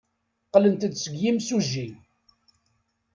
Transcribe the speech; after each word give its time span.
Qqlent-d 0.47 0.91
seg 1.03 1.15
yimsujji. 1.21 1.87